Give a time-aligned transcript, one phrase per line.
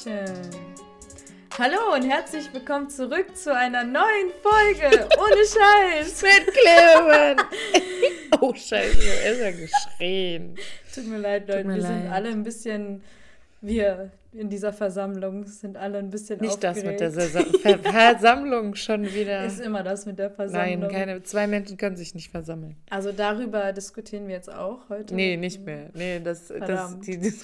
[0.00, 0.50] Action!
[1.58, 7.36] Hallo und herzlich willkommen zurück zu einer neuen Folge ohne Scheiß mit Clemen.
[8.40, 10.54] oh Scheiße, er ist ja geschrien.
[10.94, 12.02] Tut mir leid, Leute, mir wir leid.
[12.02, 13.02] sind alle ein bisschen,
[13.60, 17.00] wir in dieser Versammlung sind alle ein bisschen Nicht aufgeregt.
[17.00, 19.44] das mit der Versammlung schon wieder.
[19.44, 20.80] Ist immer das mit der Versammlung.
[20.80, 22.76] Nein, keine, zwei Menschen können sich nicht versammeln.
[22.88, 25.14] Also darüber diskutieren wir jetzt auch heute.
[25.14, 25.90] Nee, nicht mehr.
[25.92, 27.34] Nee, das, das, die, die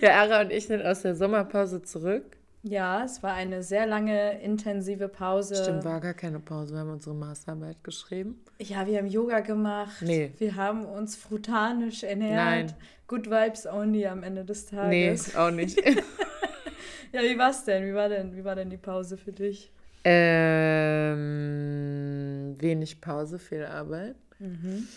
[0.00, 2.38] ja, Ara und ich sind aus der Sommerpause zurück.
[2.62, 5.54] Ja, es war eine sehr lange, intensive Pause.
[5.62, 6.74] Stimmt, war gar keine Pause.
[6.74, 8.42] Wir haben unsere Masterarbeit geschrieben.
[8.60, 10.02] Ja, wir haben Yoga gemacht.
[10.02, 10.32] Nee.
[10.38, 12.34] Wir haben uns frutanisch ernährt.
[12.34, 12.74] Nein.
[13.06, 15.28] Good Vibes only am Ende des Tages.
[15.28, 15.78] Nee, auch nicht.
[17.12, 17.86] ja, wie war's denn?
[17.86, 19.72] Wie war denn, wie war denn die Pause für dich?
[20.04, 21.16] Ähm,
[22.58, 24.16] wenig Pause, viel Arbeit.
[24.40, 24.88] Mhm.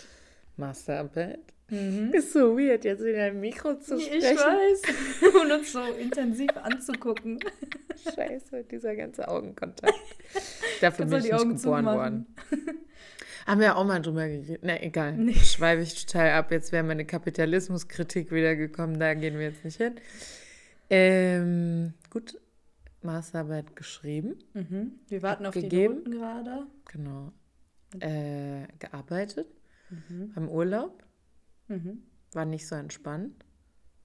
[0.57, 1.39] Masterarbeit.
[1.71, 2.11] Mhm.
[2.13, 4.17] Ist so weird, jetzt wieder im Mikro zu sprechen.
[4.19, 4.81] Ich weiß.
[5.41, 7.39] Und uns so intensiv anzugucken.
[8.13, 9.93] Scheiße, dieser ganze Augenkontakt.
[10.81, 12.25] Dafür bin ich nicht Augen geboren worden.
[13.47, 14.61] Haben wir auch mal drüber geredet.
[14.63, 15.13] Na, egal.
[15.13, 15.33] Nee.
[15.33, 16.51] Schweife ich total ab.
[16.51, 18.99] Jetzt wäre meine Kapitalismuskritik wieder gekommen.
[18.99, 19.95] Da gehen wir jetzt nicht hin.
[20.89, 22.37] Ähm, gut,
[23.01, 24.35] Maßarbeit geschrieben.
[24.53, 24.99] Mhm.
[25.07, 26.03] Wir warten auf gegeben.
[26.03, 26.67] die Noten gerade.
[26.91, 27.31] Genau.
[27.99, 29.47] Äh, gearbeitet.
[29.89, 30.33] Mhm.
[30.35, 31.01] Beim Urlaub.
[31.71, 32.03] Mhm.
[32.33, 33.45] War nicht so entspannt.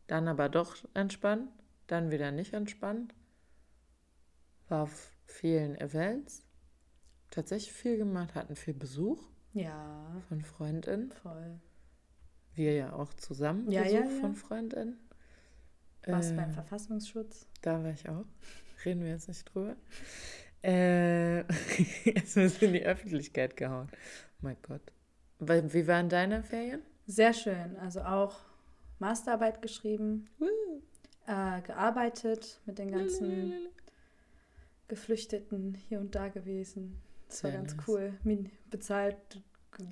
[0.06, 1.50] Dann aber doch entspannt.
[1.86, 3.14] Dann wieder nicht entspannt.
[4.68, 6.44] War auf vielen Events.
[7.30, 9.22] Tatsächlich viel gemacht, hatten viel Besuch.
[9.52, 10.22] Ja.
[10.28, 11.12] Von Freundinnen.
[11.22, 11.60] Voll.
[12.54, 14.20] Wir ja auch zusammen ja, Besuch ja, ja.
[14.20, 14.98] von Freundinnen.
[16.06, 17.48] Was äh, beim Verfassungsschutz?
[17.62, 18.26] Da war ich auch.
[18.84, 19.76] Reden wir jetzt nicht drüber.
[20.62, 21.40] Äh,
[22.04, 23.88] jetzt ist in die Öffentlichkeit gehauen.
[23.90, 24.92] Oh mein Gott.
[25.38, 26.82] Wie waren deine Ferien?
[27.06, 27.76] Sehr schön.
[27.78, 28.36] Also auch
[28.98, 30.28] Masterarbeit geschrieben,
[31.26, 33.68] äh, gearbeitet mit den ganzen
[34.88, 37.00] Geflüchteten hier und da gewesen.
[37.28, 37.88] Das war Sehr ganz nice.
[37.88, 38.14] cool.
[38.70, 39.16] Bezahlt,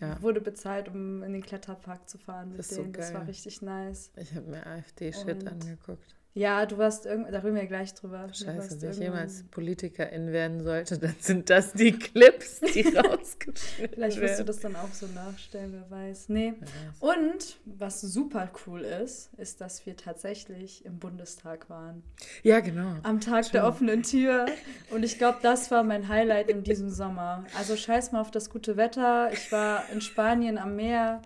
[0.01, 0.21] ja.
[0.23, 2.87] wurde bezahlt, um in den Kletterpark zu fahren mit denen.
[2.87, 4.11] So das war richtig nice.
[4.17, 6.17] Ich habe mir AfD-Shit angeguckt.
[6.37, 8.28] Ja, du warst irgendwie, da reden wir gleich drüber.
[8.33, 14.21] Scheiße, wenn ich jemals Politikerin werden sollte, dann sind das die Clips, die rausgeschnitten Vielleicht
[14.21, 16.31] wirst du das dann auch so nachstellen, wer weiß.
[16.31, 16.55] Nee.
[16.59, 17.19] Wer weiß.
[17.21, 22.03] Und was super cool ist, ist, dass wir tatsächlich im Bundestag waren.
[22.43, 22.97] Ja, genau.
[23.05, 23.53] Am Tag Schön.
[23.53, 24.47] der offenen Tür.
[24.91, 27.44] Und ich glaube, das war mein Highlight in diesem Sommer.
[27.56, 29.31] Also scheiß mal auf das gute Wetter.
[29.33, 31.23] Ich war in Spanien am Meer.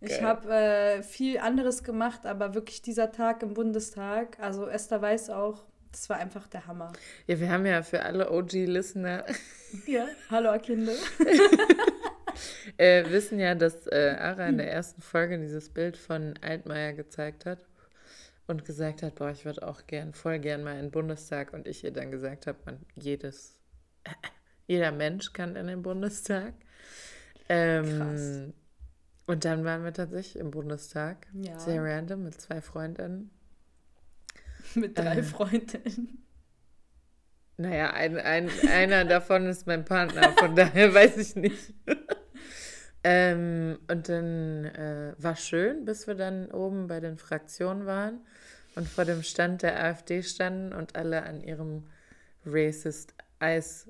[0.00, 5.30] Ich habe äh, viel anderes gemacht, aber wirklich dieser Tag im Bundestag, also Esther weiß
[5.30, 6.92] auch, das war einfach der Hammer.
[7.26, 9.24] Ja, wir haben ja für alle OG-Listener.
[9.86, 10.96] Ja, hallo Akinde.
[12.76, 17.46] äh, wissen ja, dass äh, Ara in der ersten Folge dieses Bild von Altmaier gezeigt
[17.46, 17.60] hat
[18.48, 21.52] und gesagt hat, boah, ich würde auch gern, voll gern mal in den Bundestag.
[21.52, 23.60] Und ich ihr dann gesagt habe, man, jedes,
[24.66, 26.54] jeder Mensch kann in den Bundestag.
[27.48, 28.42] Ähm, Krass.
[29.30, 31.28] Und dann waren wir tatsächlich im Bundestag.
[31.34, 31.56] Ja.
[31.56, 33.30] Sehr random mit zwei Freundinnen.
[34.74, 36.24] Mit drei äh, Freundinnen.
[37.56, 41.74] Naja, ein, ein, einer davon ist mein Partner, von daher weiß ich nicht.
[43.04, 48.18] ähm, und dann äh, war schön, bis wir dann oben bei den Fraktionen waren
[48.74, 51.84] und vor dem Stand der AfD standen und alle an ihrem
[52.44, 53.88] Racist Eis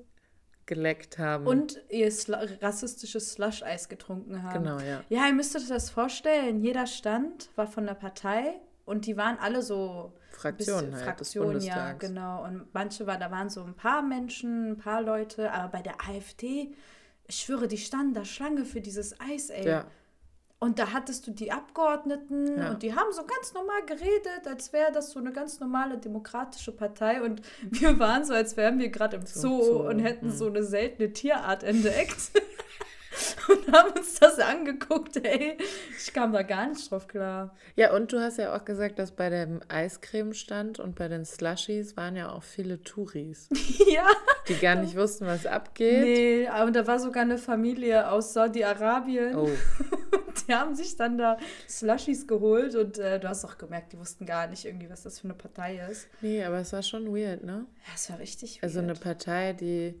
[0.71, 1.45] geleckt haben.
[1.47, 4.63] Und ihr Sl rassistisches Slush-Eis getrunken haben.
[4.63, 5.03] Genau, ja.
[5.09, 6.61] Ja, ihr müsst euch das vorstellen.
[6.61, 8.53] Jeder Stand war von der Partei
[8.85, 12.45] und die waren alle so Fraktionen halt, Fraktionen, ja, genau.
[12.45, 15.95] Und manche war, da waren so ein paar Menschen, ein paar Leute, aber bei der
[16.07, 16.73] AfD,
[17.27, 19.67] ich schwöre, die standen da Schlange für dieses Eis, ey.
[19.67, 19.85] Ja.
[20.63, 22.69] Und da hattest du die Abgeordneten ja.
[22.69, 26.71] und die haben so ganz normal geredet, als wäre das so eine ganz normale demokratische
[26.71, 27.23] Partei.
[27.23, 27.41] Und
[27.71, 30.31] wir waren so, als wären wir gerade im Zoo, Zoo, und hätten mhm.
[30.31, 32.31] so eine seltene Tierart entdeckt.
[33.49, 35.57] und haben uns das angeguckt, ey.
[35.97, 37.55] Ich kam da gar nicht drauf klar.
[37.75, 41.97] Ja, und du hast ja auch gesagt, dass bei dem Eiscremestand und bei den Slushies
[41.97, 43.49] waren ja auch viele Touris.
[43.91, 44.05] ja.
[44.47, 46.03] Die gar nicht wussten, was abgeht.
[46.03, 49.35] Nee, aber da war sogar eine Familie aus Saudi-Arabien.
[49.35, 49.49] Oh.
[50.47, 51.37] die haben sich dann da
[51.67, 55.19] Slushies geholt und äh, du hast auch gemerkt, die wussten gar nicht irgendwie, was das
[55.19, 56.07] für eine Partei ist.
[56.21, 57.65] Nee, aber es war schon weird, ne?
[57.87, 58.63] Ja, es war richtig weird.
[58.63, 59.95] Also eine Partei, die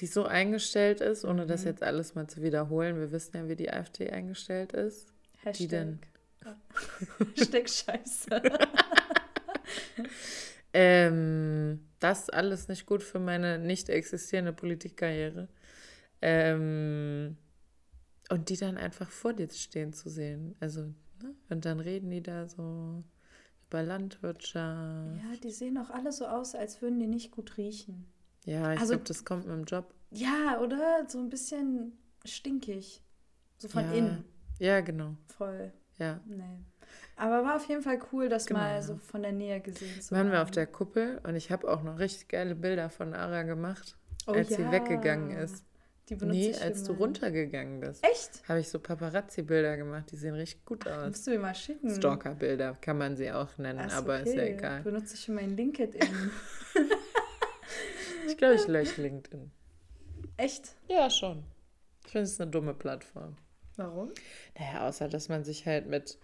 [0.00, 1.68] die so eingestellt ist, ohne das mhm.
[1.68, 2.98] jetzt alles mal zu wiederholen.
[2.98, 5.06] Wir wissen ja, wie die AfD eingestellt ist.
[5.42, 5.56] Hashtag.
[5.56, 5.98] Die denn?
[7.36, 8.42] Hashtag Scheiße.
[10.72, 15.48] ähm, das alles nicht gut für meine nicht existierende Politikkarriere.
[16.20, 17.36] Ähm,
[18.30, 20.56] und die dann einfach vor dir stehen zu sehen.
[20.58, 20.82] Also,
[21.22, 21.34] ne?
[21.50, 23.04] und dann reden die da so.
[23.70, 25.22] bei Landwirtschaft.
[25.22, 28.06] Ja, die sehen auch alle so aus, als würden die nicht gut riechen.
[28.44, 29.92] Ja, ich also, glaube, das kommt mit dem Job.
[30.10, 31.04] Ja, oder?
[31.08, 33.02] So ein bisschen stinkig.
[33.58, 33.92] So von ja.
[33.92, 34.24] innen.
[34.58, 35.16] Ja, genau.
[35.36, 35.72] Voll.
[35.98, 36.20] Ja.
[36.26, 36.64] Nee.
[37.16, 38.60] Aber war auf jeden Fall cool, das genau.
[38.60, 40.24] mal so von der Nähe gesehen zu haben.
[40.24, 43.42] Waren wir auf der Kuppel und ich habe auch noch richtig geile Bilder von Ara
[43.42, 43.96] gemacht,
[44.26, 44.56] oh, als ja.
[44.56, 45.64] sie weggegangen ist.
[46.10, 48.04] Die benutze nee, als du runtergegangen bist.
[48.04, 48.46] Echt?
[48.46, 51.06] Habe ich so Paparazzi-Bilder gemacht, die sehen richtig gut aus.
[51.06, 51.94] Musst du mir mal schicken.
[51.94, 54.28] Stalker-Bilder kann man sie auch nennen, Ach, aber okay.
[54.28, 54.82] ist ja egal.
[54.82, 56.02] Benutze ich für mein LinkedIn.
[58.26, 59.50] ich glaube, ich lösche LinkedIn.
[60.36, 60.74] Echt?
[60.88, 61.44] Ja, schon.
[62.04, 63.36] Ich finde es eine dumme Plattform.
[63.76, 64.10] Warum?
[64.58, 66.18] Naja, außer dass man sich halt mit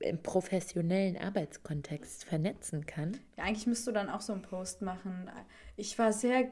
[0.00, 3.18] im professionellen Arbeitskontext vernetzen kann.
[3.36, 5.30] Ja, eigentlich müsstest du dann auch so einen Post machen.
[5.76, 6.48] Ich war sehr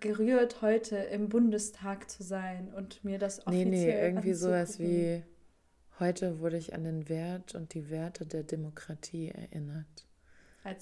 [0.00, 5.22] gerührt, heute im Bundestag zu sein und mir das offiziell Nee, nee, irgendwie sowas wie
[6.00, 10.06] heute wurde ich an den Wert und die Werte der Demokratie erinnert.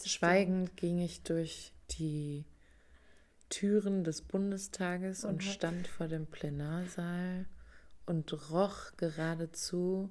[0.05, 2.44] Schweigend ging ich durch die
[3.48, 7.46] Türen des Bundestages und, und stand vor dem Plenarsaal
[8.06, 10.10] und roch geradezu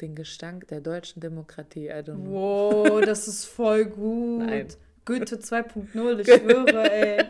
[0.00, 1.88] den Gestank der deutschen Demokratie.
[1.88, 2.84] I don't know.
[2.84, 4.46] Wow, das ist voll gut.
[4.46, 4.68] Nein.
[5.04, 7.24] Goethe 2.0, ich schwöre, ey.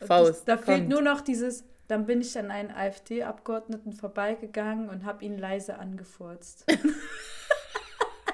[0.06, 0.48] Faust.
[0.48, 5.36] da fehlt nur noch dieses, dann bin ich an einen AfD-Abgeordneten vorbeigegangen und habe ihn
[5.36, 6.64] leise angefurzt.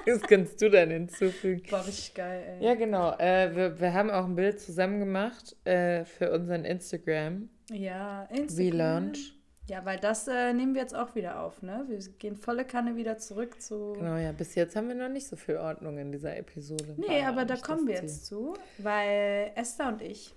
[0.07, 1.69] Das kannst du dann hinzufügen.
[1.69, 2.65] War richtig geil, ey.
[2.65, 3.11] Ja, genau.
[3.17, 7.49] Äh, wir, wir haben auch ein Bild zusammen gemacht äh, für unseren Instagram.
[7.69, 8.57] Ja, Instagram.
[8.57, 9.33] Relaunch.
[9.67, 11.83] Ja, weil das äh, nehmen wir jetzt auch wieder auf, ne?
[11.89, 13.95] Wir gehen volle Kanne wieder zurück zu.
[13.97, 16.95] Genau, ja, bis jetzt haben wir noch nicht so viel Ordnung in dieser Episode.
[16.95, 20.33] Nee, aber da kommen wir jetzt zu, weil Esther und ich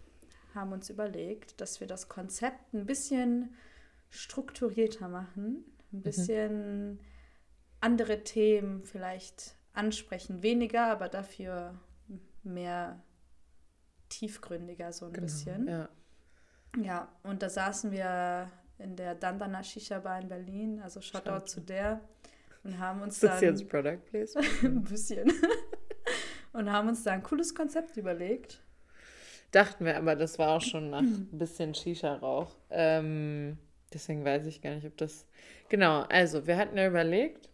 [0.52, 3.54] haben uns überlegt, dass wir das Konzept ein bisschen
[4.08, 6.02] strukturierter machen, ein mhm.
[6.02, 6.98] bisschen mhm.
[7.80, 10.42] andere Themen vielleicht ansprechen.
[10.42, 11.78] Weniger, aber dafür
[12.42, 13.02] mehr
[14.08, 15.68] tiefgründiger so ein genau, bisschen.
[15.68, 15.88] Ja.
[16.80, 21.46] Ja, und da saßen wir in der Dandana Shisha Bar in Berlin, also Shoutout Shout.
[21.46, 22.00] zu der
[22.64, 23.42] und haben uns dann...
[23.42, 24.48] Jetzt Product Placement?
[24.62, 25.32] ein bisschen.
[26.52, 28.62] und haben uns da ein cooles Konzept überlegt.
[29.50, 32.54] Dachten wir, aber das war auch schon nach ein bisschen Shisha-Rauch.
[32.70, 33.58] Ähm,
[33.92, 35.26] deswegen weiß ich gar nicht, ob das...
[35.68, 37.49] Genau, also wir hatten ja überlegt,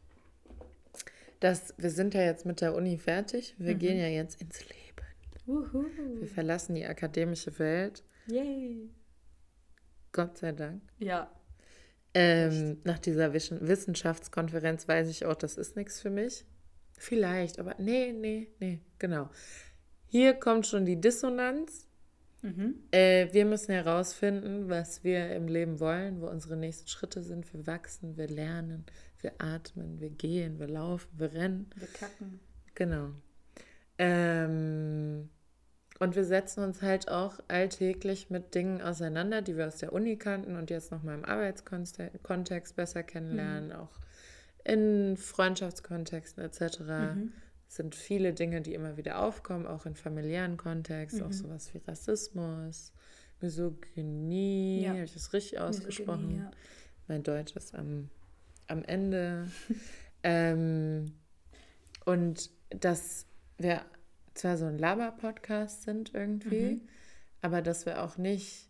[1.40, 3.54] dass wir sind ja jetzt mit der Uni fertig.
[3.58, 3.78] Wir mhm.
[3.78, 4.76] gehen ja jetzt ins Leben.
[5.46, 5.86] Uhu.
[6.18, 8.02] Wir verlassen die akademische Welt.
[8.26, 8.90] Yay.
[10.12, 10.82] Gott sei Dank.
[10.98, 11.30] Ja.
[12.14, 16.46] Ähm, nach dieser Wissenschaftskonferenz weiß ich auch, das ist nichts für mich.
[16.98, 19.28] Vielleicht, aber nee, nee, nee, genau.
[20.06, 21.86] Hier kommt schon die Dissonanz.
[22.40, 22.76] Mhm.
[22.90, 27.52] Äh, wir müssen herausfinden, was wir im Leben wollen, wo unsere nächsten Schritte sind.
[27.52, 28.86] Wir wachsen, wir lernen,
[29.26, 31.68] wir atmen, wir gehen, wir laufen, wir rennen.
[31.74, 32.38] Wir kacken.
[32.76, 33.10] Genau.
[33.98, 35.28] Ähm,
[35.98, 40.16] und wir setzen uns halt auch alltäglich mit Dingen auseinander, die wir aus der Uni
[40.16, 43.76] kannten und jetzt nochmal im Arbeitskontext besser kennenlernen, mhm.
[43.76, 43.98] auch
[44.62, 46.80] in Freundschaftskontexten etc.
[46.80, 47.32] Mhm.
[47.66, 51.26] sind viele Dinge, die immer wieder aufkommen, auch in familiären Kontext, mhm.
[51.26, 52.92] auch sowas wie Rassismus,
[53.40, 54.90] Misogynie, ja.
[54.90, 56.36] habe ich das richtig ausgesprochen?
[56.36, 56.50] Ja.
[57.08, 58.10] Mein Deutsch ist am,
[58.68, 59.48] am Ende.
[60.22, 61.12] ähm,
[62.04, 63.26] und dass
[63.58, 63.82] wir
[64.34, 66.80] zwar so ein Laber-Podcast sind irgendwie, mhm.
[67.40, 68.68] aber dass wir auch nicht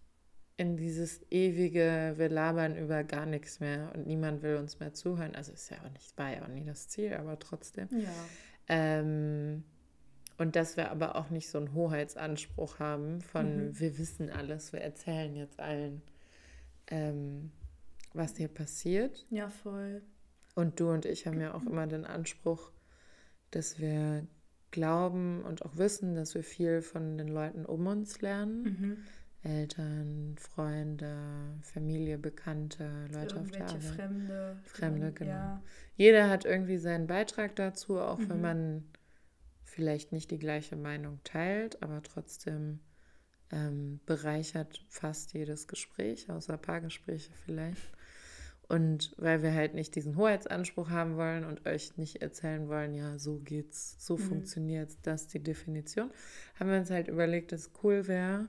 [0.56, 5.34] in dieses ewige, wir labern über gar nichts mehr und niemand will uns mehr zuhören.
[5.34, 7.88] Also ist ja auch nicht, war ja auch nie das Ziel, aber trotzdem.
[7.90, 8.08] Ja.
[8.68, 9.64] Ähm,
[10.38, 13.78] und dass wir aber auch nicht so einen Hoheitsanspruch haben von, mhm.
[13.78, 16.02] wir wissen alles, wir erzählen jetzt allen,
[16.88, 17.52] ähm,
[18.16, 19.26] was hier passiert.
[19.30, 20.02] Ja, voll.
[20.54, 22.72] Und du und ich haben ja auch immer den Anspruch,
[23.50, 24.26] dass wir
[24.70, 28.62] glauben und auch wissen, dass wir viel von den Leuten um uns lernen.
[28.62, 28.96] Mhm.
[29.42, 31.16] Eltern, Freunde,
[31.62, 33.82] Familie, Bekannte, Leute auf der Arbeit.
[33.82, 34.60] Fremde.
[34.64, 35.30] Fremde, genau.
[35.30, 35.62] Ja.
[35.96, 38.28] Jeder hat irgendwie seinen Beitrag dazu, auch mhm.
[38.28, 38.84] wenn man
[39.62, 42.80] vielleicht nicht die gleiche Meinung teilt, aber trotzdem
[43.52, 47.95] ähm, bereichert fast jedes Gespräch, außer Paargespräche vielleicht.
[48.68, 53.16] Und weil wir halt nicht diesen Hoheitsanspruch haben wollen und euch nicht erzählen wollen, ja,
[53.18, 54.22] so geht's, so mhm.
[54.22, 56.10] funktioniert das ist die Definition,
[56.58, 58.48] haben wir uns halt überlegt, dass es cool wäre,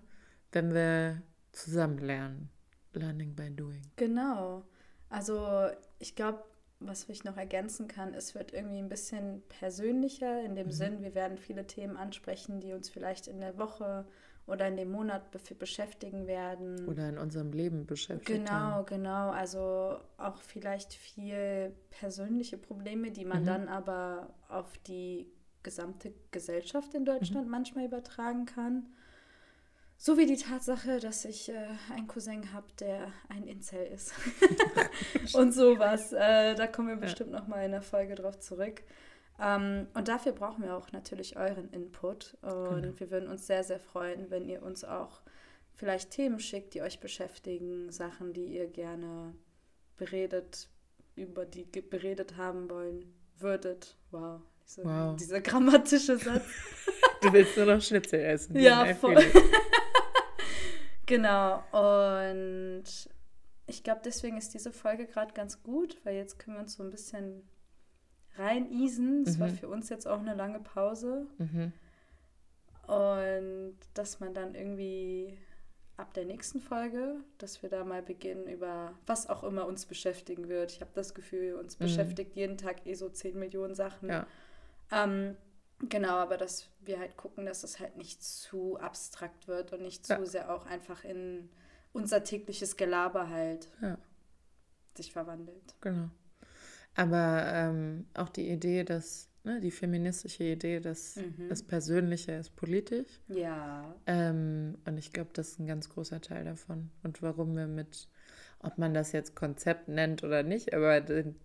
[0.52, 1.22] wenn wir
[1.52, 2.50] zusammen lernen.
[2.94, 3.84] Learning by doing.
[3.96, 4.64] Genau.
[5.10, 5.68] Also
[6.00, 6.44] ich glaube,
[6.80, 10.72] was ich noch ergänzen kann, es wird irgendwie ein bisschen persönlicher, in dem mhm.
[10.72, 14.08] Sinn, wir werden viele Themen ansprechen, die uns vielleicht in der Woche
[14.48, 16.88] oder in dem Monat beschäftigen werden.
[16.88, 18.46] Oder in unserem Leben beschäftigen.
[18.46, 19.30] Genau, genau.
[19.30, 23.46] Also auch vielleicht viel persönliche Probleme, die man mhm.
[23.46, 25.28] dann aber auf die
[25.64, 27.52] gesamte Gesellschaft in Deutschland mhm.
[27.52, 28.88] manchmal übertragen kann.
[30.00, 31.56] So wie die Tatsache, dass ich äh,
[31.94, 34.14] einen Cousin habe, der ein Incel ist.
[35.34, 36.14] und sowas.
[36.14, 37.40] Äh, da kommen wir bestimmt ja.
[37.40, 38.84] noch mal in der Folge drauf zurück.
[39.40, 42.38] Ähm, und dafür brauchen wir auch natürlich euren Input.
[42.42, 43.00] Und genau.
[43.00, 45.22] wir würden uns sehr, sehr freuen, wenn ihr uns auch
[45.76, 49.36] vielleicht Themen schickt, die euch beschäftigen, Sachen, die ihr gerne
[49.96, 50.70] beredet,
[51.16, 53.96] über die beredet haben wollen würdet.
[54.12, 55.16] Wow, diese, wow.
[55.16, 56.46] dieser grammatische Satz.
[57.22, 58.58] du willst nur noch Schnitzel essen.
[58.58, 59.18] Ja, voll.
[61.06, 61.64] genau.
[61.72, 62.86] Und
[63.68, 66.84] ich glaube, deswegen ist diese Folge gerade ganz gut, weil jetzt können wir uns so
[66.84, 67.48] ein bisschen
[68.38, 69.24] reinisen.
[69.24, 69.42] Das mhm.
[69.42, 71.26] war für uns jetzt auch eine lange Pause.
[71.38, 71.74] Mhm.
[72.88, 75.38] Und dass man dann irgendwie
[75.98, 80.48] ab der nächsten Folge, dass wir da mal beginnen über was auch immer uns beschäftigen
[80.48, 80.72] wird.
[80.72, 81.86] Ich habe das Gefühl, uns mhm.
[81.86, 84.10] beschäftigt jeden Tag eh so 10 Millionen Sachen.
[84.10, 84.28] Ja.
[84.92, 85.36] Ähm,
[85.90, 90.06] genau, aber dass wir halt gucken, dass es halt nicht zu abstrakt wird und nicht
[90.06, 90.26] zu ja.
[90.26, 91.50] sehr auch einfach in
[91.94, 93.98] unser tägliches Gelaber halt ja.
[94.96, 95.76] sich verwandelt.
[95.82, 96.10] Genau.
[96.98, 101.48] Aber ähm, auch die Idee, dass ne, die feministische Idee, dass mhm.
[101.48, 103.22] das Persönliche ist politisch.
[103.28, 103.96] Ja.
[104.08, 106.90] Ähm, und ich glaube, das ist ein ganz großer Teil davon.
[107.04, 108.10] Und warum wir mit,
[108.60, 111.02] ob man das jetzt Konzept nennt oder nicht, aber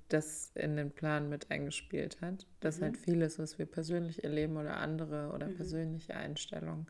[0.08, 2.84] das in den Plan mit eingespielt hat, dass mhm.
[2.84, 5.56] halt vieles, was wir persönlich erleben oder andere oder mhm.
[5.56, 6.86] persönliche Einstellungen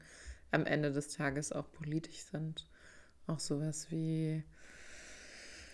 [0.53, 2.69] am Ende des Tages auch politisch sind.
[3.27, 4.45] Auch sowas wie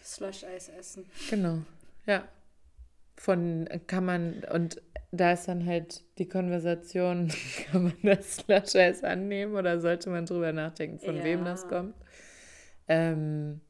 [0.03, 1.05] Slush-Eis essen.
[1.29, 1.63] Genau,
[2.07, 2.27] ja.
[3.19, 7.33] Von kann man, und da ist dann halt die Konversation,
[7.71, 11.25] kann man das Slush annehmen oder sollte man drüber nachdenken, von ja.
[11.25, 11.95] wem das kommt?
[12.87, 13.61] Ähm,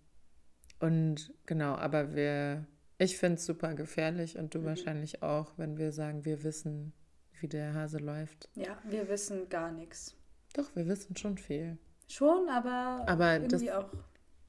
[0.81, 2.67] und genau, aber wir,
[2.99, 4.67] ich finde es super gefährlich und du mhm.
[4.67, 6.93] wahrscheinlich auch, wenn wir sagen, wir wissen,
[7.41, 8.51] wie der Hase läuft.
[8.55, 10.15] Ja, wir wissen gar nichts.
[10.55, 11.79] Doch, wir wissen schon viel.
[12.07, 13.91] Schon, aber, aber irgendwie das, auch.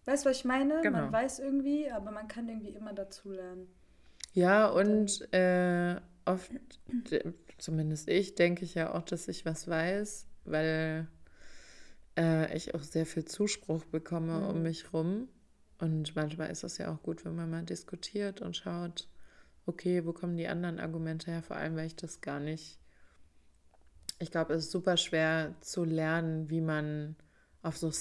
[0.05, 0.81] Weißt du, was ich meine?
[0.81, 1.01] Genau.
[1.01, 3.67] Man weiß irgendwie, aber man kann irgendwie immer dazulernen.
[4.33, 6.51] Ja, und äh, oft,
[7.57, 11.07] zumindest ich, denke ich ja auch, dass ich was weiß, weil
[12.17, 14.47] äh, ich auch sehr viel Zuspruch bekomme mhm.
[14.47, 15.27] um mich rum.
[15.79, 19.07] Und manchmal ist es ja auch gut, wenn man mal diskutiert und schaut,
[19.65, 21.41] okay, wo kommen die anderen Argumente her?
[21.41, 22.79] Vor allem, weil ich das gar nicht.
[24.19, 27.15] Ich glaube, es ist super schwer zu lernen, wie man
[27.61, 27.91] auf so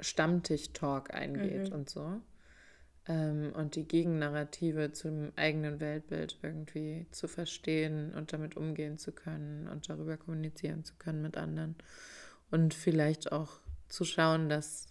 [0.00, 1.74] Stammtisch-Talk eingeht mhm.
[1.74, 2.20] und so
[3.06, 9.68] ähm, und die Gegennarrative zum eigenen Weltbild irgendwie zu verstehen und damit umgehen zu können
[9.68, 11.76] und darüber kommunizieren zu können mit anderen.
[12.50, 14.86] Und vielleicht auch zu schauen, dass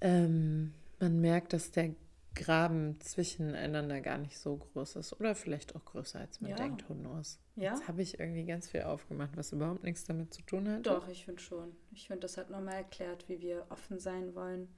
[0.00, 1.94] ähm, man merkt, dass der
[2.34, 6.56] Graben zwischeneinander gar nicht so groß ist oder vielleicht auch größer, als man ja.
[6.56, 7.38] denkt, who knows.
[7.56, 7.72] Ja.
[7.72, 10.86] Jetzt habe ich irgendwie ganz viel aufgemacht, was überhaupt nichts damit zu tun hat.
[10.86, 11.76] Doch, ich finde schon.
[11.92, 14.68] Ich finde, das hat nochmal erklärt, wie wir offen sein wollen.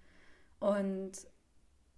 [0.59, 1.12] Und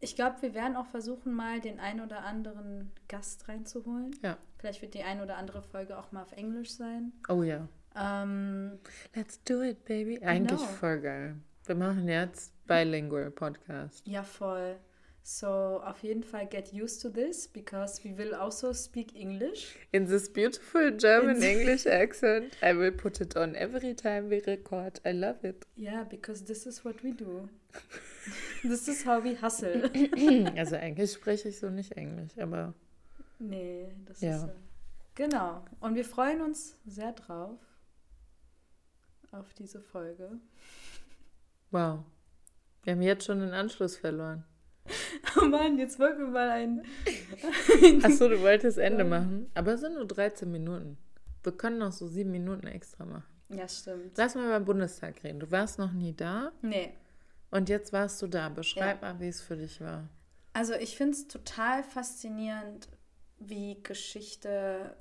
[0.07, 4.15] ich glaube, wir werden auch versuchen, mal den ein oder anderen Gast reinzuholen.
[4.23, 4.39] Ja.
[4.57, 7.13] Vielleicht wird die ein oder andere Folge auch mal auf Englisch sein.
[7.29, 7.69] Oh ja.
[7.97, 8.79] Ähm,
[9.17, 10.21] Let's do it, baby.
[10.23, 10.71] Eigentlich genau.
[10.71, 11.35] voll geil.
[11.65, 14.07] Wir machen jetzt Bilingual Podcast.
[14.07, 14.77] Ja, voll.
[15.25, 19.75] So, auf jeden Fall get used to this because we will also speak English.
[19.91, 22.57] In this beautiful German English accent.
[22.63, 25.01] I will put it on every time we record.
[25.05, 25.67] I love it.
[25.75, 27.49] Yeah, because this is what we do.
[28.69, 29.91] this is how we hustle.
[30.57, 32.75] also eigentlich spreche ich so nicht Englisch, aber.
[33.39, 34.37] Nee, das ja.
[34.37, 34.45] ist.
[34.45, 34.53] Äh,
[35.15, 35.65] genau.
[35.81, 37.59] Und wir freuen uns sehr drauf.
[39.33, 40.31] Auf diese Folge.
[41.71, 42.01] Wow.
[42.85, 44.45] Wir haben jetzt schon den Anschluss verloren.
[45.39, 46.83] Oh Mann, jetzt wollten wir mal ein.
[48.03, 49.51] Achso, du wolltest Ende machen.
[49.55, 50.97] Aber es sind nur 13 Minuten.
[51.43, 53.37] Wir können noch so sieben Minuten extra machen.
[53.51, 54.17] Ja, stimmt.
[54.17, 55.41] Lass mal beim Bundestag reden.
[55.41, 56.53] Du warst noch nie da.
[56.63, 56.95] Nee.
[57.57, 58.51] Und jetzt warst du da.
[58.51, 59.13] Beschreib ja.
[59.13, 60.09] mal, wie es für dich war.
[60.53, 62.89] Also, ich finde es total faszinierend,
[63.39, 64.95] wie Geschichte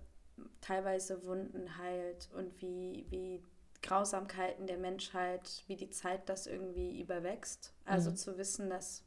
[0.61, 3.43] teilweise Wunden heilt und wie, wie
[3.81, 7.73] Grausamkeiten der Menschheit, wie die Zeit das irgendwie überwächst.
[7.85, 8.15] Also mhm.
[8.15, 9.03] zu wissen, dass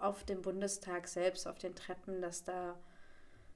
[0.00, 2.78] auf dem Bundestag selbst, auf den Treppen, dass da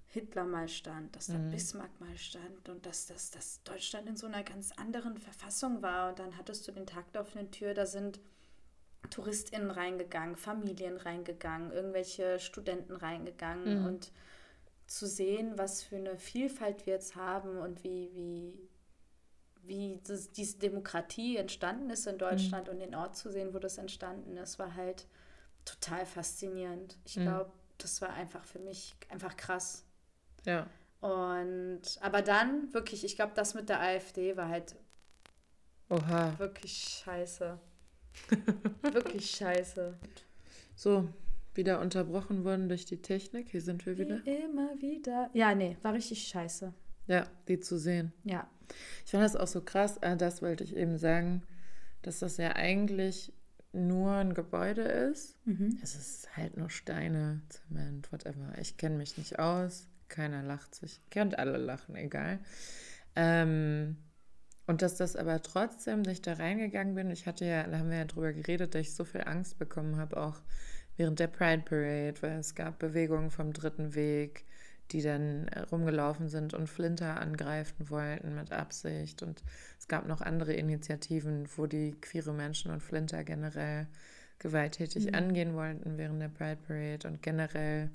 [0.09, 1.51] Hitler mal stand, dass da mhm.
[1.51, 6.11] Bismarck mal stand und dass, dass, dass Deutschland in so einer ganz anderen Verfassung war.
[6.11, 8.21] Und dann hattest du den Tag der offenen Tür, da sind
[9.13, 13.87] TouristInnen reingegangen, Familien reingegangen, irgendwelche Studenten reingegangen mhm.
[13.87, 14.13] und
[14.87, 18.69] zu sehen, was für eine Vielfalt wir jetzt haben und wie, wie,
[19.63, 22.73] wie das, diese Demokratie entstanden ist in Deutschland mhm.
[22.73, 25.07] und den Ort zu sehen, wo das entstanden ist, war halt
[25.65, 26.99] total faszinierend.
[27.05, 27.23] Ich mhm.
[27.23, 29.85] glaube, das war einfach für mich einfach krass.
[30.45, 30.67] Ja.
[31.01, 34.75] Und aber dann wirklich, ich glaube, das mit der AfD war halt
[35.91, 36.39] Oha.
[36.39, 37.59] wirklich scheiße.
[38.83, 39.95] Wirklich scheiße.
[40.75, 41.09] So,
[41.55, 43.51] wieder unterbrochen worden durch die Technik.
[43.51, 44.25] Hier sind wir wieder.
[44.25, 45.31] Wie immer wieder.
[45.35, 46.73] Ja, nee, war richtig scheiße.
[47.07, 48.13] Ja, die zu sehen.
[48.25, 48.49] Ja.
[49.05, 51.43] Ich fand das auch so krass, äh, das wollte ich eben sagen,
[52.03, 53.33] dass das ja eigentlich
[53.73, 55.37] nur ein Gebäude ist.
[55.47, 55.79] Mhm.
[55.83, 58.53] Es ist halt nur Steine, Zement, whatever.
[58.61, 59.89] Ich kenne mich nicht aus.
[60.09, 61.01] Keiner lacht sich.
[61.11, 62.39] Kennt alle lachen, egal.
[63.17, 63.97] Ähm,
[64.67, 67.91] und dass das aber trotzdem, dass ich da reingegangen bin, ich hatte ja, da haben
[67.91, 70.41] wir ja drüber geredet, dass ich so viel Angst bekommen habe, auch
[70.97, 74.45] während der Pride Parade, weil es gab Bewegungen vom dritten Weg,
[74.93, 79.23] die dann äh, rumgelaufen sind und Flinter angreifen wollten mit Absicht.
[79.23, 79.43] Und
[79.79, 83.87] es gab noch andere Initiativen, wo die queere Menschen und Flinter generell
[84.39, 85.15] gewalttätig mhm.
[85.15, 87.91] angehen wollten während der Pride Parade und generell,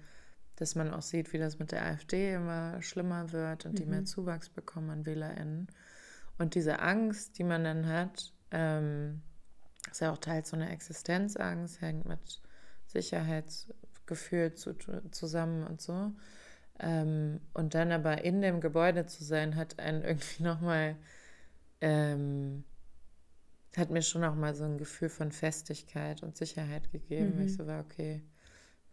[0.56, 3.76] dass man auch sieht, wie das mit der AfD immer schlimmer wird und mhm.
[3.76, 4.06] die mehr mhm.
[4.06, 5.68] Zuwachs bekommen an WählerInnen.
[6.38, 9.22] Und diese Angst, die man dann hat, ähm,
[9.90, 12.42] ist ja auch teils so eine Existenzangst, hängt mit
[12.88, 14.76] Sicherheitsgefühl zu,
[15.12, 16.12] zusammen und so.
[16.80, 20.96] Ähm, und dann aber in dem Gebäude zu sein, hat einen irgendwie nochmal,
[21.82, 22.64] ähm,
[23.76, 27.38] hat mir schon nochmal so ein Gefühl von Festigkeit und Sicherheit gegeben.
[27.38, 27.46] Mhm.
[27.46, 28.24] Ich so war, okay,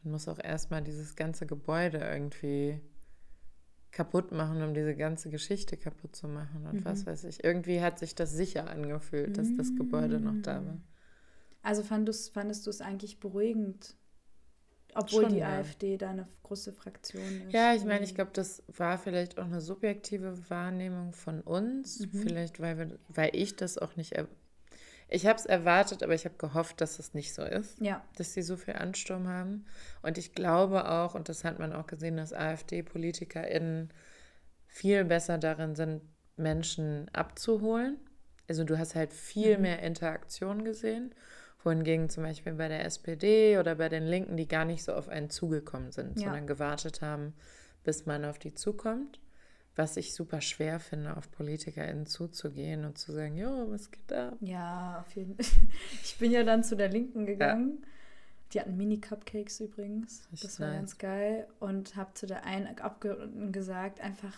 [0.03, 2.81] man muss auch erstmal dieses ganze Gebäude irgendwie
[3.95, 6.85] kaputt machen, um diese ganze Geschichte kaputt zu machen und mhm.
[6.85, 7.43] was weiß ich.
[7.43, 10.77] Irgendwie hat sich das sicher angefühlt, dass das Gebäude noch da war.
[11.63, 13.97] Also fandest, fandest du es eigentlich beruhigend,
[14.95, 15.59] obwohl Schon, die ja.
[15.59, 17.53] AfD da eine große Fraktion ist?
[17.53, 22.01] Ja, ich meine, ich glaube, das war vielleicht auch eine subjektive Wahrnehmung von uns.
[22.01, 22.19] Mhm.
[22.19, 24.15] Vielleicht, weil, wir, weil ich das auch nicht.
[25.09, 27.81] Ich habe es erwartet, aber ich habe gehofft, dass es nicht so ist.
[27.81, 28.03] Ja.
[28.17, 29.67] Dass sie so viel Ansturm haben.
[30.03, 33.91] Und ich glaube auch, und das hat man auch gesehen, dass AfD-PolitikerInnen
[34.67, 36.03] viel besser darin sind,
[36.37, 37.99] Menschen abzuholen.
[38.49, 39.63] Also du hast halt viel mhm.
[39.63, 41.15] mehr Interaktion gesehen
[41.65, 45.09] wohingegen zum Beispiel bei der SPD oder bei den Linken, die gar nicht so auf
[45.09, 46.25] einen zugekommen sind, ja.
[46.25, 47.35] sondern gewartet haben,
[47.83, 49.21] bis man auf die zukommt.
[49.77, 54.33] Was ich super schwer finde, auf PolitikerInnen zuzugehen und zu sagen, jo, was geht da?
[54.41, 55.47] Ja, auf jeden Fall.
[56.03, 57.79] Ich bin ja dann zu der Linken gegangen.
[57.81, 57.89] Ja.
[58.53, 60.29] Die hatten Mini-Cupcakes übrigens.
[60.31, 60.77] Das, das war nice.
[60.77, 61.49] ganz geil.
[61.59, 64.37] Und habe zu der einen Abgeordneten gesagt, einfach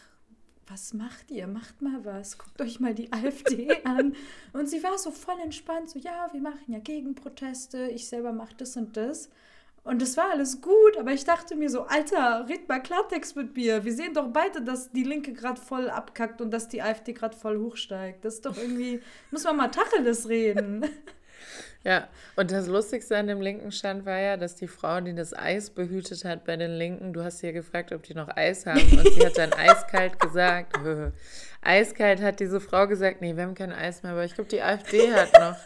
[0.69, 1.47] was macht ihr?
[1.47, 2.39] Macht mal was.
[2.39, 4.15] Guckt euch mal die AfD an.
[4.53, 8.55] Und sie war so voll entspannt, so, ja, wir machen ja Gegenproteste, ich selber mache
[8.57, 9.31] das und das.
[9.87, 13.55] Und das war alles gut, aber ich dachte mir so, Alter, red mal Klartext mit
[13.55, 13.85] mir.
[13.85, 17.37] Wir sehen doch beide, dass die Linke gerade voll abkackt und dass die AfD gerade
[17.37, 18.25] voll hochsteigt.
[18.25, 20.85] Das ist doch irgendwie, muss man mal Tacheles reden.
[21.85, 25.33] Ja, und das Lustigste an dem linken Stand war ja, dass die Frau, die das
[25.33, 28.67] Eis behütet hat bei den Linken, du hast sie ja gefragt, ob die noch Eis
[28.67, 30.77] haben und sie hat dann eiskalt gesagt.
[31.63, 34.61] eiskalt hat diese Frau gesagt, nee, wir haben kein Eis mehr, aber ich glaube, die
[34.61, 35.57] AfD hat noch.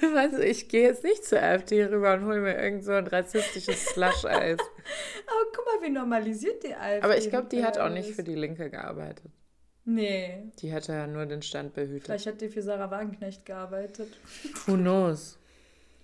[0.00, 3.86] Du, ich gehe jetzt nicht zur AfD rüber und hole mir irgend so ein rassistisches
[3.86, 4.58] Slush-Eis.
[5.26, 7.04] Aber guck mal, wie normalisiert die AfD.
[7.04, 9.30] Aber ich glaube, die hat auch nicht für die Linke gearbeitet.
[9.84, 10.50] Nee.
[10.60, 12.04] Die hat ja nur den Stand behütet.
[12.04, 14.08] Vielleicht hat die für Sarah Wagenknecht gearbeitet.
[14.66, 15.38] Who knows?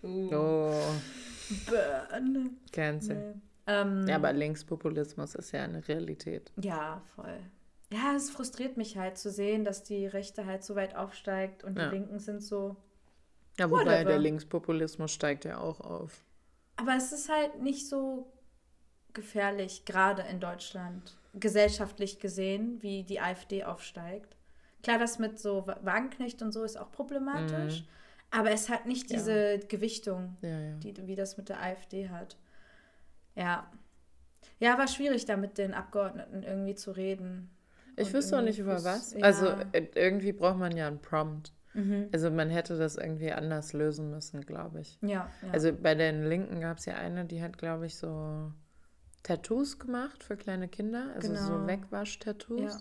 [0.02, 0.34] Uh.
[0.34, 0.72] Oh.
[1.68, 2.56] Burn.
[2.72, 3.16] Cancel.
[3.16, 3.40] Nee.
[3.66, 6.50] Ähm, ja, aber Linkspopulismus ist ja eine Realität.
[6.60, 7.38] Ja, voll.
[7.92, 11.76] Ja, es frustriert mich halt zu sehen, dass die Rechte halt so weit aufsteigt und
[11.78, 11.88] ja.
[11.88, 12.76] die Linken sind so.
[13.58, 14.04] Ja, wobei whatever.
[14.04, 16.24] der Linkspopulismus steigt ja auch auf.
[16.76, 18.32] Aber es ist halt nicht so
[19.12, 24.36] gefährlich, gerade in Deutschland gesellschaftlich gesehen, wie die AfD aufsteigt.
[24.82, 27.86] Klar, das mit so Wagenknecht und so ist auch problematisch, mhm.
[28.30, 29.66] aber es hat nicht diese ja.
[29.68, 30.74] Gewichtung, ja, ja.
[30.76, 32.36] Die, wie das mit der AfD hat.
[33.34, 33.70] Ja.
[34.58, 37.50] Ja, war schwierig, da mit den Abgeordneten irgendwie zu reden.
[37.96, 39.14] Ich wüsste auch nicht über was.
[39.16, 41.52] Also äh, irgendwie braucht man ja einen Prompt.
[41.74, 42.08] Mhm.
[42.12, 44.98] Also man hätte das irgendwie anders lösen müssen, glaube ich.
[45.02, 48.52] Ja, Also bei den Linken gab es ja eine, die hat, glaube ich, so
[49.22, 51.46] Tattoos gemacht für kleine Kinder, also genau.
[51.46, 52.74] so Wegwasch-Tattoos.
[52.74, 52.80] Ja.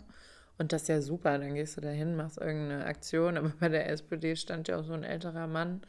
[0.57, 3.37] Und das ist ja super, dann gehst du dahin, machst irgendeine Aktion.
[3.37, 5.81] Aber bei der SPD stand ja auch so ein älterer Mann,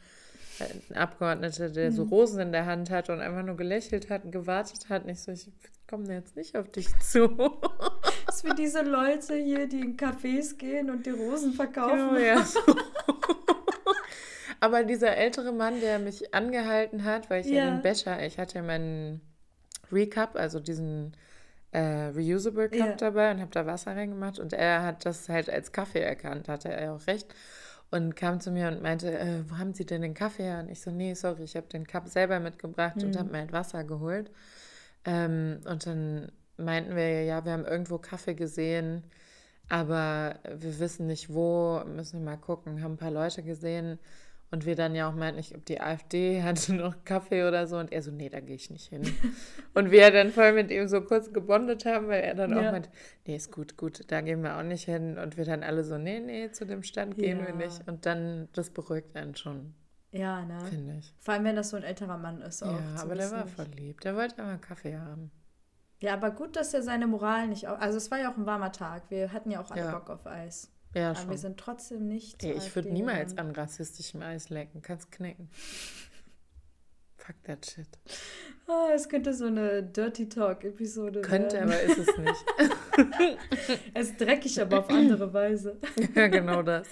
[0.59, 1.95] ein Abgeordneter, der mhm.
[1.95, 5.05] so Rosen in der Hand hatte und einfach nur gelächelt hat und gewartet hat.
[5.05, 5.51] Nicht so, ich
[5.87, 7.27] komme jetzt nicht auf dich zu.
[8.31, 12.15] Das ist wie diese Leute hier, die in Cafés gehen und die Rosen verkaufen.
[12.15, 12.45] Genau, ja.
[14.61, 18.39] Aber dieser ältere Mann, der mich angehalten hat, weil ich ja, ja den Becher, ich
[18.39, 19.19] hatte ja meinen
[19.91, 21.11] Recup, also diesen
[21.73, 22.95] äh, Reusable Cup ja.
[22.95, 26.71] dabei und habe da Wasser reingemacht und er hat das halt als Kaffee erkannt, hatte
[26.71, 27.35] er auch recht
[27.89, 30.61] und kam zu mir und meinte, äh, wo haben Sie denn den Kaffee her?
[30.61, 33.07] Und ich so, nee, sorry, ich habe den Cup selber mitgebracht mhm.
[33.07, 34.31] und habe mir halt Wasser geholt.
[35.03, 39.03] Ähm, und dann meinten wir, ja, wir haben irgendwo Kaffee gesehen,
[39.69, 43.99] aber wir wissen nicht wo, müssen wir mal gucken, haben ein paar Leute gesehen
[44.51, 47.77] und wir dann ja auch meinten, ich, ob die AfD hatte noch Kaffee oder so.
[47.77, 49.01] Und er so, nee, da gehe ich nicht hin.
[49.73, 52.57] und wir dann voll mit ihm so kurz gebondet haben, weil er dann ja.
[52.57, 52.89] auch meint,
[53.25, 55.17] nee, ist gut, gut, da gehen wir auch nicht hin.
[55.17, 57.47] Und wir dann alle so, nee, nee, zu dem Stand gehen ja.
[57.47, 57.87] wir nicht.
[57.87, 59.73] Und dann, das beruhigt einen schon.
[60.11, 60.59] Ja, ne?
[60.69, 61.13] Finde ich.
[61.19, 62.61] Vor allem, wenn das so ein älterer Mann ist.
[62.61, 64.03] Auch, ja, aber der war verliebt.
[64.03, 65.31] Der wollte immer Kaffee haben.
[66.01, 67.67] Ja, aber gut, dass er seine Moral nicht.
[67.67, 69.03] Also, es war ja auch ein warmer Tag.
[69.09, 69.91] Wir hatten ja auch alle ja.
[69.91, 70.71] Bock auf Eis.
[70.93, 71.29] Ja, Aber schon.
[71.29, 72.43] wir sind trotzdem nicht.
[72.43, 74.81] Ey, ich würde niemals an rassistischem Eis lecken.
[74.81, 75.49] Kannst knicken.
[77.17, 77.87] Fuck that shit.
[78.67, 81.69] Oh, es könnte so eine Dirty Talk-Episode Könnte, werden.
[81.69, 82.45] aber ist es nicht.
[83.93, 85.77] es ist dreckig, aber auf andere Weise.
[86.15, 86.87] ja, genau das.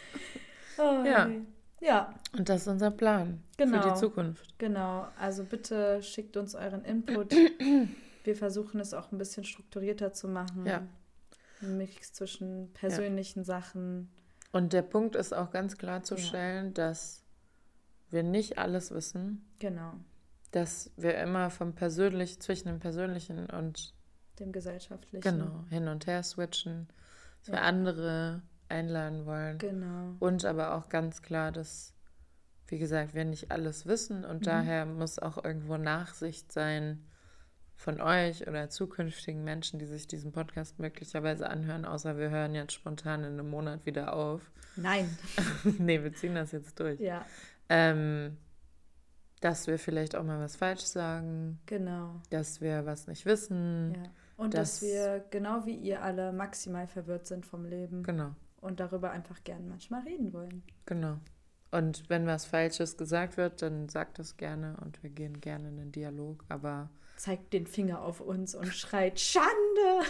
[0.78, 1.26] Oh, ja.
[1.26, 1.42] Hey.
[1.82, 2.14] Ja.
[2.38, 3.82] Und das ist unser Plan genau.
[3.82, 4.54] für die Zukunft.
[4.60, 5.08] Genau.
[5.20, 7.34] Also bitte schickt uns euren Input.
[8.24, 10.66] Wir versuchen es auch ein bisschen strukturierter zu machen.
[10.66, 10.88] Ja.
[11.62, 13.46] Ein Mix zwischen persönlichen ja.
[13.46, 14.10] Sachen.
[14.52, 16.72] Und der Punkt ist auch ganz klarzustellen, ja.
[16.74, 17.24] dass
[18.10, 19.46] wir nicht alles wissen.
[19.60, 19.94] Genau.
[20.52, 23.94] Dass wir immer vom persönlich zwischen dem persönlichen und
[24.40, 26.88] dem gesellschaftlichen genau hin und her switchen,
[27.40, 27.54] dass ja.
[27.54, 29.58] wir andere einladen wollen.
[29.58, 30.16] Genau.
[30.20, 31.94] Und aber auch ganz klar, dass
[32.72, 34.46] wie gesagt, wir nicht alles wissen und mhm.
[34.46, 37.04] daher muss auch irgendwo Nachsicht sein,
[37.80, 42.74] von euch oder zukünftigen Menschen, die sich diesen Podcast möglicherweise anhören, außer wir hören jetzt
[42.74, 44.42] spontan in einem Monat wieder auf.
[44.76, 45.18] Nein.
[45.64, 47.00] nee, wir ziehen das jetzt durch.
[47.00, 47.26] Ja.
[47.70, 48.36] Ähm,
[49.40, 51.62] dass wir vielleicht auch mal was falsch sagen.
[51.68, 52.22] Genau.
[52.30, 53.94] Dass wir was nicht wissen.
[53.96, 54.12] Ja.
[54.36, 58.04] Und dass, dass wir, genau wie ihr alle, maximal verwirrt sind vom Leben.
[58.04, 58.36] Genau.
[58.60, 60.64] Und darüber einfach gern manchmal reden wollen.
[60.86, 61.18] Genau.
[61.72, 65.78] Und wenn was Falsches gesagt wird, dann sagt das gerne und wir gehen gerne in
[65.78, 66.44] den Dialog.
[66.50, 69.50] Aber zeigt den Finger auf uns und schreit Schande.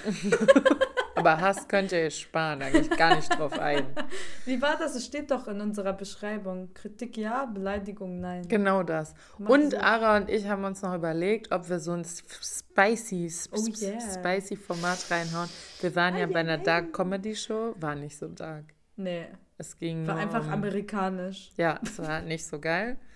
[1.15, 3.87] Aber Hass könnt ihr sparen, da gehe ich gar nicht drauf ein.
[4.45, 4.95] Wie war das?
[4.95, 6.73] Es steht doch in unserer Beschreibung.
[6.73, 8.47] Kritik ja, Beleidigung nein.
[8.47, 9.15] Genau das.
[9.37, 9.77] Mach und so.
[9.79, 13.99] Ara und ich haben uns noch überlegt, ob wir so ein spicy, oh yeah.
[13.99, 15.49] spicy Format reinhauen.
[15.81, 18.65] Wir waren ja bei einer Dark Comedy Show, war nicht so dark.
[18.95, 19.25] Nee.
[19.57, 21.51] Es ging war einfach um, amerikanisch.
[21.57, 22.97] Ja, es war nicht so geil.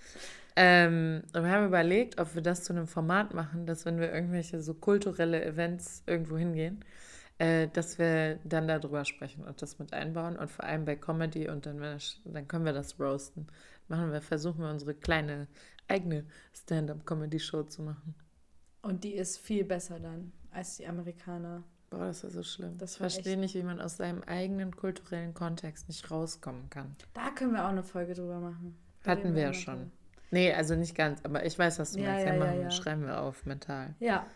[0.56, 4.12] Ähm, und wir haben überlegt, ob wir das zu einem Format machen, dass wenn wir
[4.12, 6.84] irgendwelche so kulturelle Events irgendwo hingehen,
[7.38, 11.48] äh, dass wir dann darüber sprechen und das mit einbauen und vor allem bei Comedy
[11.48, 11.80] und dann,
[12.24, 13.48] dann können wir das roasten.
[13.88, 15.48] Machen wir, versuchen wir unsere kleine
[15.88, 18.14] eigene Stand-up-Comedy-Show zu machen.
[18.82, 21.64] Und die ist viel besser dann als die Amerikaner.
[21.90, 22.78] Boah, das ist so schlimm.
[22.78, 26.94] Das ich verstehe nicht, wie man aus seinem eigenen kulturellen Kontext nicht rauskommen kann.
[27.12, 28.76] Da können wir auch eine Folge drüber machen.
[29.04, 29.90] Hatten wir ja schon.
[30.34, 32.26] Nee, also nicht ganz, aber ich weiß, was du ja, meinst.
[32.26, 32.70] Ja, ja, machen, ja.
[32.72, 33.94] schreiben wir auf mental.
[34.00, 34.26] Ja.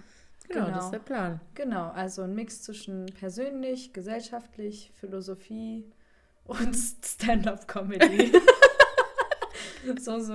[0.46, 1.40] Genau, genau, das ist der Plan.
[1.54, 5.90] Genau, also ein Mix zwischen persönlich, gesellschaftlich, Philosophie
[6.44, 8.32] und Stand-up-Comedy.
[9.98, 10.34] so, so,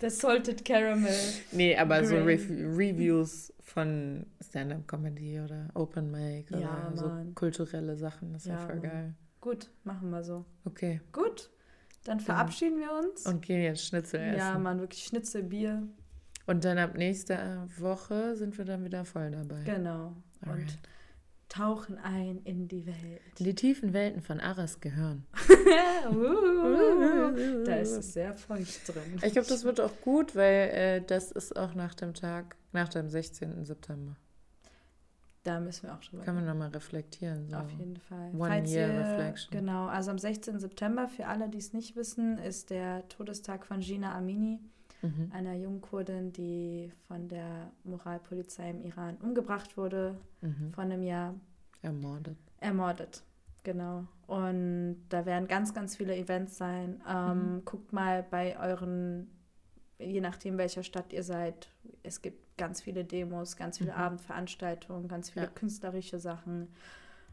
[0.00, 1.14] der Salted Caramel.
[1.52, 2.08] Nee, aber Green.
[2.08, 2.38] so Re
[2.78, 8.66] Reviews von Stand-up-Comedy oder Open Mic oder ja, so kulturelle Sachen, das ist ja, ja
[8.66, 9.14] voll geil.
[9.42, 10.46] Gut, machen wir so.
[10.64, 11.02] Okay.
[11.12, 11.50] Gut.
[12.04, 13.26] Dann verabschieden wir uns.
[13.26, 14.38] Und gehen jetzt Schnitzel essen.
[14.38, 15.82] Ja, Mann, wirklich Schnitzel, Bier.
[16.46, 19.62] Und dann ab nächster Woche sind wir dann wieder voll dabei.
[19.64, 20.16] Genau.
[20.40, 20.62] Alright.
[20.62, 20.78] Und
[21.50, 23.20] tauchen ein in die Welt.
[23.38, 25.26] In die tiefen Welten von Aras Gehirn.
[26.10, 29.20] uh, da ist es sehr feucht drin.
[29.22, 32.88] Ich glaube, das wird auch gut, weil äh, das ist auch nach dem Tag, nach
[32.88, 33.64] dem 16.
[33.64, 34.16] September.
[35.42, 36.24] Da müssen wir auch schon mal.
[36.24, 37.48] Kann man nochmal reflektieren.
[37.48, 37.56] So.
[37.56, 38.30] Auf jeden Fall.
[38.34, 39.50] One Falls Year ihr, Reflection.
[39.50, 40.58] Genau, also am 16.
[40.60, 44.60] September, für alle, die es nicht wissen, ist der Todestag von Gina Amini,
[45.00, 45.30] mhm.
[45.32, 50.72] einer jungen Kurdin, die von der Moralpolizei im Iran umgebracht wurde, mhm.
[50.72, 51.34] vor einem Jahr.
[51.80, 52.36] Ermordet.
[52.58, 53.22] Ermordet,
[53.62, 54.06] genau.
[54.26, 57.00] Und da werden ganz, ganz viele Events sein.
[57.08, 57.64] Ähm, mhm.
[57.64, 59.30] Guckt mal bei euren,
[59.98, 61.70] je nachdem, welcher Stadt ihr seid,
[62.02, 63.98] es gibt ganz viele Demos, ganz viele mhm.
[63.98, 65.50] Abendveranstaltungen, ganz viele ja.
[65.50, 66.68] künstlerische Sachen.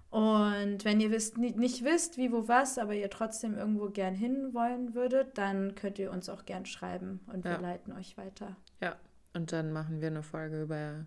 [0.10, 4.16] Und wenn ihr wisst, nicht, nicht wisst, wie, wo, was, aber ihr trotzdem irgendwo gern
[4.16, 7.52] hin wollen würdet, dann könnt ihr uns auch gern schreiben und ja.
[7.52, 8.56] wir leiten euch weiter.
[8.82, 8.96] Ja,
[9.34, 11.06] und dann machen wir eine Folge über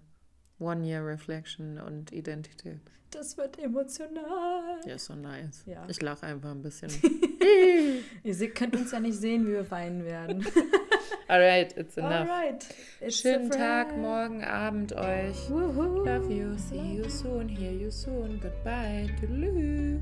[0.59, 2.81] One Year Reflection und Identität.
[3.11, 4.81] Das wird emotional.
[4.85, 5.65] Ja, so nice.
[5.65, 5.85] Ja.
[5.89, 6.91] Ich lache einfach ein bisschen.
[8.23, 10.47] ihr könnt uns ja nicht sehen, wie wir weinen werden.
[11.31, 12.29] Alright, it's enough.
[12.29, 12.67] Alright.
[13.01, 15.49] It's Schönen Tag, morgen, Abend euch.
[15.49, 16.05] Woohoo.
[16.05, 16.59] Love you.
[16.59, 17.49] See you soon.
[17.49, 18.41] Hear you soon.
[18.41, 19.09] Goodbye.
[19.21, 20.01] Toodaloo.